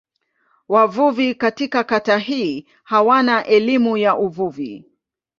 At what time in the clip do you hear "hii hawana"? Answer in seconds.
2.17-3.45